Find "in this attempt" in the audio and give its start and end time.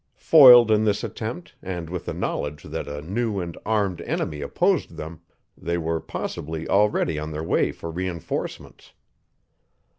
0.71-1.53